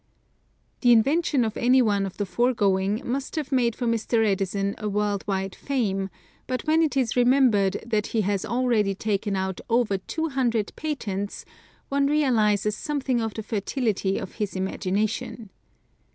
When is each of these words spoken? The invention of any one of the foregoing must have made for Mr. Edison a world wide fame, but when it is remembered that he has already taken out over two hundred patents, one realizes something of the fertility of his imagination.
The 0.79 0.91
invention 0.91 1.45
of 1.45 1.55
any 1.55 1.79
one 1.79 2.07
of 2.07 2.17
the 2.17 2.25
foregoing 2.25 3.03
must 3.05 3.35
have 3.35 3.51
made 3.51 3.75
for 3.75 3.85
Mr. 3.85 4.25
Edison 4.25 4.73
a 4.79 4.89
world 4.89 5.23
wide 5.27 5.53
fame, 5.53 6.09
but 6.47 6.65
when 6.65 6.81
it 6.81 6.97
is 6.97 7.15
remembered 7.15 7.83
that 7.85 8.07
he 8.07 8.21
has 8.21 8.43
already 8.43 8.95
taken 8.95 9.35
out 9.35 9.61
over 9.69 9.99
two 9.99 10.29
hundred 10.29 10.73
patents, 10.75 11.45
one 11.89 12.07
realizes 12.07 12.75
something 12.75 13.21
of 13.21 13.35
the 13.35 13.43
fertility 13.43 14.17
of 14.17 14.33
his 14.37 14.55
imagination. 14.55 15.51